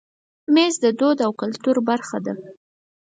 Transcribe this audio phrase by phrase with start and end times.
[0.53, 2.33] مېز د دود او کلتور برخه ده.